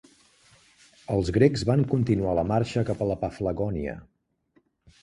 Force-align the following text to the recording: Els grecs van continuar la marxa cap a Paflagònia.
Els 1.15 1.29
grecs 1.35 1.65
van 1.71 1.85
continuar 1.93 2.35
la 2.41 2.47
marxa 2.55 2.87
cap 2.91 3.05
a 3.09 3.21
Paflagònia. 3.27 3.97